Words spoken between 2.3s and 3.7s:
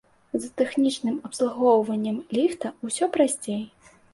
ліфта усё прасцей.